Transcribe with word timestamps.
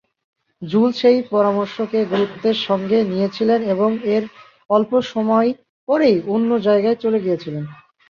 Joules 0.61 0.95
সেই 1.01 1.19
পরামর্শকে 1.31 1.99
গুরুত্বের 2.11 2.57
সঙ্গে 2.67 2.97
নিয়েছিলেন 3.03 3.59
এবং 3.73 3.89
এর 4.15 4.23
অল্পসময় 4.69 5.49
পরেই 5.87 6.17
অন্য 6.33 6.49
জায়গায় 6.67 6.97
চলে 7.03 7.19
গিয়েছিলেন। 7.25 7.63